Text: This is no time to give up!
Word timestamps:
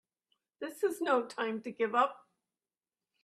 This 0.59 0.81
is 0.81 0.99
no 0.99 1.27
time 1.27 1.61
to 1.61 1.71
give 1.71 1.93
up! 1.93 2.27